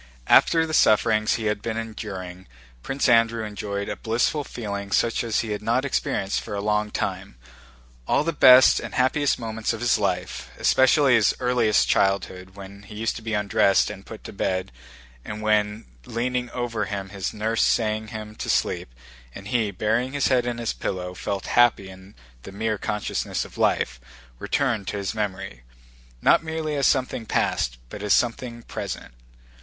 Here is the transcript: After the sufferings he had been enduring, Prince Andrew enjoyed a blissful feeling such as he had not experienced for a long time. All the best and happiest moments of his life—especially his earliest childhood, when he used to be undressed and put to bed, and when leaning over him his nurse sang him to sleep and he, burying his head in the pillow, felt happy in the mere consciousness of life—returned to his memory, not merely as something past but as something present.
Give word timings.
After 0.25 0.65
the 0.65 0.73
sufferings 0.73 1.35
he 1.35 1.45
had 1.45 1.61
been 1.61 1.77
enduring, 1.77 2.47
Prince 2.81 3.07
Andrew 3.07 3.43
enjoyed 3.45 3.87
a 3.87 3.95
blissful 3.95 4.43
feeling 4.43 4.91
such 4.91 5.23
as 5.23 5.41
he 5.41 5.51
had 5.51 5.61
not 5.61 5.85
experienced 5.85 6.41
for 6.41 6.55
a 6.55 6.59
long 6.59 6.89
time. 6.89 7.35
All 8.07 8.23
the 8.23 8.33
best 8.33 8.79
and 8.79 8.95
happiest 8.95 9.37
moments 9.37 9.73
of 9.73 9.79
his 9.79 9.99
life—especially 9.99 11.13
his 11.13 11.35
earliest 11.39 11.87
childhood, 11.87 12.55
when 12.55 12.81
he 12.81 12.95
used 12.95 13.15
to 13.17 13.21
be 13.21 13.35
undressed 13.35 13.91
and 13.91 14.03
put 14.03 14.23
to 14.23 14.33
bed, 14.33 14.71
and 15.23 15.39
when 15.43 15.85
leaning 16.07 16.49
over 16.49 16.85
him 16.85 17.09
his 17.09 17.31
nurse 17.31 17.61
sang 17.61 18.07
him 18.07 18.33
to 18.37 18.49
sleep 18.49 18.91
and 19.35 19.49
he, 19.49 19.69
burying 19.69 20.13
his 20.13 20.29
head 20.29 20.47
in 20.47 20.57
the 20.57 20.73
pillow, 20.79 21.13
felt 21.13 21.45
happy 21.45 21.89
in 21.89 22.15
the 22.41 22.51
mere 22.51 22.79
consciousness 22.79 23.45
of 23.45 23.55
life—returned 23.55 24.87
to 24.87 24.97
his 24.97 25.13
memory, 25.13 25.61
not 26.23 26.43
merely 26.43 26.75
as 26.75 26.87
something 26.87 27.27
past 27.27 27.77
but 27.89 28.01
as 28.01 28.15
something 28.15 28.63
present. 28.63 29.13